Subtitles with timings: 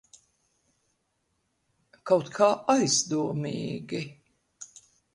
[2.13, 4.05] Kaut kā aizdomīgi.